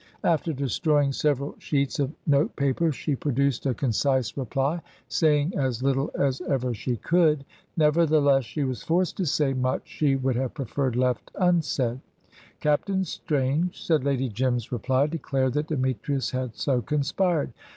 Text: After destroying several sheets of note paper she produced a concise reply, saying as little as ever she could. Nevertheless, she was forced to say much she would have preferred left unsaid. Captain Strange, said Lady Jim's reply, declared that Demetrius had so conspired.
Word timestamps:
After 0.23 0.51
destroying 0.51 1.13
several 1.13 1.53
sheets 1.59 1.99
of 1.99 2.11
note 2.25 2.55
paper 2.55 2.91
she 2.91 3.15
produced 3.15 3.67
a 3.67 3.75
concise 3.75 4.35
reply, 4.35 4.81
saying 5.07 5.55
as 5.55 5.83
little 5.83 6.09
as 6.17 6.41
ever 6.41 6.73
she 6.73 6.97
could. 6.97 7.45
Nevertheless, 7.77 8.43
she 8.45 8.63
was 8.63 8.81
forced 8.81 9.15
to 9.17 9.25
say 9.27 9.53
much 9.53 9.87
she 9.87 10.15
would 10.15 10.35
have 10.37 10.55
preferred 10.55 10.95
left 10.95 11.29
unsaid. 11.35 11.99
Captain 12.59 13.03
Strange, 13.05 13.79
said 13.79 14.03
Lady 14.03 14.27
Jim's 14.27 14.71
reply, 14.71 15.05
declared 15.05 15.53
that 15.53 15.67
Demetrius 15.67 16.31
had 16.31 16.55
so 16.55 16.81
conspired. 16.81 17.53